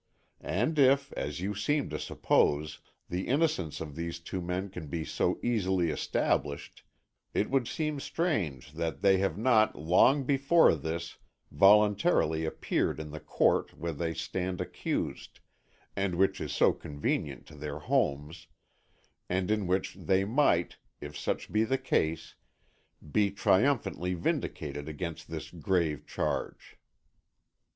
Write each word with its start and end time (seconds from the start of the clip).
And 0.39 0.79
if, 0.79 1.13
as 1.13 1.41
you 1.41 1.53
seem 1.53 1.87
to 1.91 1.99
suppose, 1.99 2.79
the 3.07 3.27
innocence 3.27 3.79
of 3.79 3.95
these 3.95 4.17
two 4.19 4.41
men 4.41 4.71
can 4.71 4.87
be 4.87 5.05
so 5.05 5.39
easily 5.43 5.91
established, 5.91 6.83
it 7.35 7.51
would 7.51 7.67
seem 7.67 7.99
strange 7.99 8.71
that 8.71 9.01
they 9.01 9.19
have 9.19 9.37
not 9.37 9.75
long 9.75 10.23
before 10.23 10.73
this 10.73 11.17
voluntarily 11.51 12.45
appeared 12.45 12.99
in 12.99 13.11
the 13.11 13.19
court 13.19 13.77
where 13.77 13.93
they 13.93 14.15
stand 14.15 14.59
accused, 14.59 15.39
and 15.95 16.15
which 16.15 16.41
is 16.41 16.51
so 16.51 16.73
convenient 16.73 17.45
to 17.45 17.55
their 17.55 17.77
homes, 17.77 18.47
and 19.29 19.51
in 19.51 19.67
which 19.67 19.93
they 19.93 20.25
might, 20.25 20.77
if 20.99 21.15
such 21.15 21.51
be 21.51 21.63
the 21.63 21.77
case, 21.77 22.33
be 23.11 23.29
triumphantly 23.29 24.15
vindicated 24.15 24.89
against 24.89 25.29
this 25.29 25.51
grave 25.51 26.07
charge. 26.07 26.77